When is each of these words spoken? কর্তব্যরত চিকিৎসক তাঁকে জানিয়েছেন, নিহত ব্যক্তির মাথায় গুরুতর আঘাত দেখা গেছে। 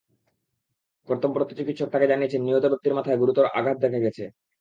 কর্তব্যরত 1.07 1.49
চিকিৎসক 1.51 1.89
তাঁকে 1.91 2.07
জানিয়েছেন, 2.07 2.41
নিহত 2.43 2.65
ব্যক্তির 2.65 2.97
মাথায় 2.97 3.19
গুরুতর 3.21 3.45
আঘাত 3.59 3.77
দেখা 3.83 3.99
গেছে। 4.05 4.23